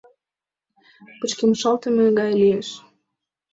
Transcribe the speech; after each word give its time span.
Пычкемышалтме 1.19 2.05
гай 2.19 2.31
лиеш. 2.41 2.69